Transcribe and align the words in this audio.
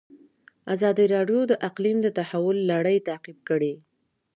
ازادي 0.73 1.05
راډیو 1.15 1.41
د 1.47 1.53
اقلیم 1.67 1.97
د 2.03 2.07
تحول 2.17 2.57
لړۍ 2.71 2.97
تعقیب 3.07 3.37
کړې. 3.49 3.73